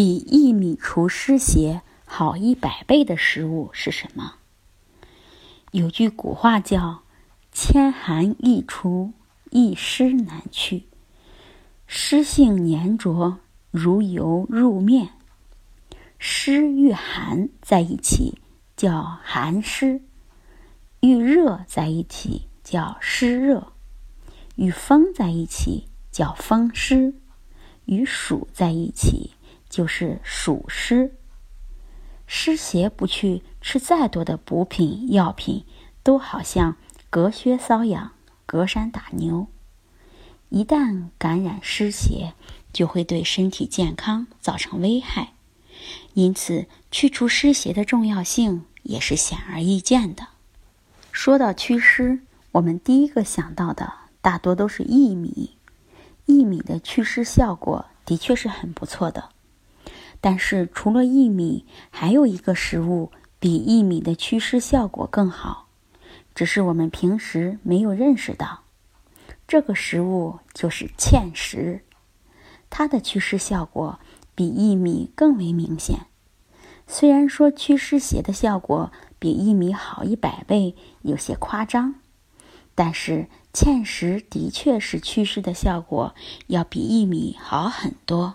[0.00, 4.34] 比薏米除湿邪好一百倍的食物是什么？
[5.72, 7.02] 有句古话叫
[7.50, 9.12] “千寒易除，
[9.50, 10.84] 一湿难去”，
[11.88, 13.38] 湿性粘着
[13.72, 15.14] 如油入面，
[16.16, 18.40] 湿与寒在一起
[18.76, 20.00] 叫寒湿，
[21.00, 23.72] 遇热在一起叫湿热，
[24.54, 27.14] 与风在一起叫风湿，
[27.86, 29.32] 与暑在一起。
[29.68, 31.14] 就是暑湿，
[32.26, 35.64] 湿邪不去，吃再多的补品药品，
[36.02, 36.76] 都好像
[37.10, 38.12] 隔靴搔痒、
[38.46, 39.46] 隔山打牛。
[40.48, 42.32] 一旦感染湿邪，
[42.72, 45.34] 就会对身体健康造成危害。
[46.14, 50.28] 因此，去除湿邪的重要性也是显而易见的。
[51.12, 52.20] 说到祛湿，
[52.52, 55.56] 我们第一个想到的大多都是薏米。
[56.26, 59.30] 薏米的祛湿效果的确是很不错的。
[60.20, 65.68] 但是，除了薏米，还有一个食物比薏米的祛湿效果更好，
[66.34, 68.64] 只是我们平时没有认识到。
[69.46, 71.84] 这个食物就是芡实，
[72.68, 74.00] 它的祛湿效果
[74.34, 76.06] 比薏米更为明显。
[76.88, 81.94] 虽然说祛湿邪的效果比薏米好一百倍有些夸张，
[82.74, 86.14] 但是芡实的确是祛湿的效果
[86.48, 88.34] 要比薏米好很多。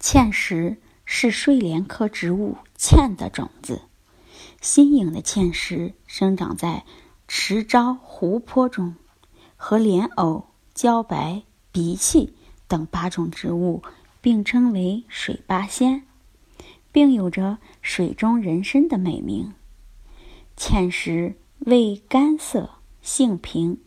[0.00, 0.78] 芡实。
[1.08, 3.82] 是睡莲科植物芡的种子，
[4.60, 6.84] 新颖的芡实生长在
[7.28, 8.96] 池沼湖泊中，
[9.56, 12.34] 和莲藕、茭白、荸荠
[12.66, 13.82] 等八种植物
[14.20, 16.02] 并称为水八仙，
[16.90, 19.54] 并有着“水中人参”的美名。
[20.56, 23.78] 芡实味甘涩，性平，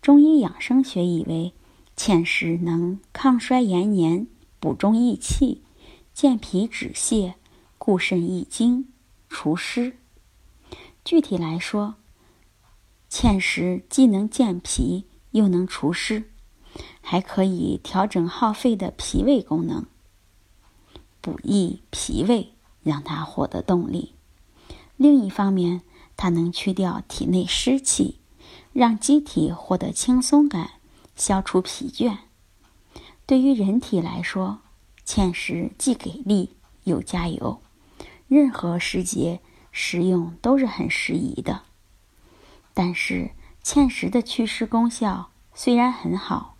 [0.00, 1.52] 中医养生学以为
[1.96, 4.28] 芡实能抗衰延年，
[4.60, 5.62] 补中益气。
[6.14, 7.34] 健脾止泻，
[7.78, 8.88] 固肾益精，
[9.28, 9.96] 除湿。
[11.04, 11.96] 具体来说，
[13.10, 16.30] 芡实既能健脾，又能除湿，
[17.00, 19.86] 还可以调整耗费的脾胃功能，
[21.20, 24.14] 补益脾胃，让它获得动力。
[24.96, 25.82] 另一方面，
[26.16, 28.20] 它能去掉体内湿气，
[28.72, 30.72] 让机体获得轻松感，
[31.16, 32.18] 消除疲倦。
[33.26, 34.61] 对于人体来说，
[35.14, 37.60] 芡实既给力又加油，
[38.28, 39.40] 任何时节
[39.70, 41.64] 食用都是很适宜的。
[42.72, 46.56] 但是芡实的祛湿功效虽然很好，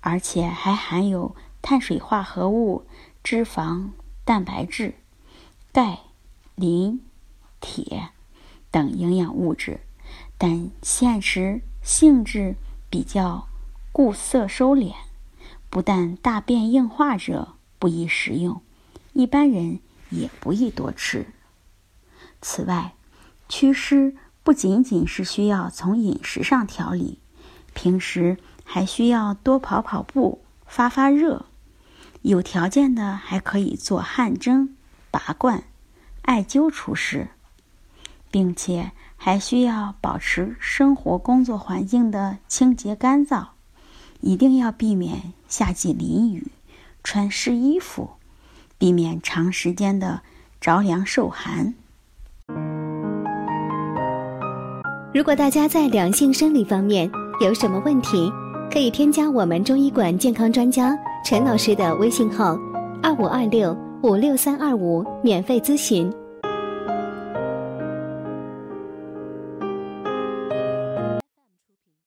[0.00, 2.86] 而且还含有碳水化合物、
[3.22, 3.90] 脂肪、
[4.24, 4.94] 蛋白质、
[5.70, 5.98] 钙、
[6.54, 7.02] 磷、
[7.60, 8.08] 铁
[8.70, 9.80] 等营养物质，
[10.38, 12.54] 但芡实性质
[12.88, 13.48] 比较
[13.92, 14.94] 固涩收敛，
[15.68, 17.56] 不但大便硬化者。
[17.82, 18.62] 不宜食用，
[19.12, 21.26] 一般人也不宜多吃。
[22.40, 22.94] 此外，
[23.48, 27.18] 祛湿不仅仅是需要从饮食上调理，
[27.74, 31.46] 平时还需要多跑跑步、发发热。
[32.20, 34.76] 有条件的还可以做汗蒸、
[35.10, 35.64] 拔罐、
[36.20, 37.30] 艾灸除湿，
[38.30, 43.48] 并且还需要保持生活工作环境的清洁干燥，
[44.20, 46.46] 一定要避免夏季淋雨。
[47.04, 48.08] 穿湿衣服，
[48.78, 50.20] 避免长时间的
[50.60, 51.74] 着凉受寒。
[55.14, 58.32] 如果大家在两性生理方面有什么问题，
[58.72, 62.56] 可以添加我们中医馆健康专家陈老师的微信号：
[63.02, 66.10] 二五二六五六三二五，免费咨询。